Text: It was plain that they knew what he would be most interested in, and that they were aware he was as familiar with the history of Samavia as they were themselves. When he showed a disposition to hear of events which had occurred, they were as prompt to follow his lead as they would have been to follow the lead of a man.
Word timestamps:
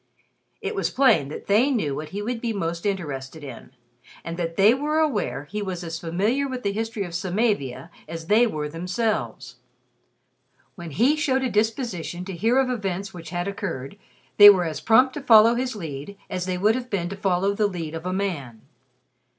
It 0.63 0.73
was 0.73 0.89
plain 0.89 1.27
that 1.27 1.45
they 1.45 1.69
knew 1.69 1.93
what 1.93 2.09
he 2.09 2.23
would 2.23 2.41
be 2.41 2.53
most 2.53 2.87
interested 2.87 3.43
in, 3.43 3.69
and 4.23 4.35
that 4.35 4.55
they 4.55 4.73
were 4.73 4.97
aware 4.97 5.43
he 5.45 5.61
was 5.61 5.83
as 5.83 5.99
familiar 5.99 6.47
with 6.47 6.63
the 6.63 6.71
history 6.71 7.03
of 7.03 7.13
Samavia 7.13 7.91
as 8.07 8.25
they 8.25 8.47
were 8.47 8.67
themselves. 8.67 9.57
When 10.73 10.89
he 10.89 11.15
showed 11.15 11.43
a 11.43 11.51
disposition 11.51 12.25
to 12.25 12.33
hear 12.35 12.57
of 12.57 12.67
events 12.67 13.13
which 13.13 13.29
had 13.29 13.47
occurred, 13.47 13.95
they 14.37 14.49
were 14.49 14.65
as 14.65 14.81
prompt 14.81 15.13
to 15.13 15.21
follow 15.21 15.53
his 15.53 15.75
lead 15.75 16.17
as 16.31 16.47
they 16.47 16.57
would 16.57 16.73
have 16.73 16.89
been 16.89 17.09
to 17.09 17.15
follow 17.15 17.53
the 17.53 17.67
lead 17.67 17.93
of 17.93 18.03
a 18.07 18.11
man. 18.11 18.63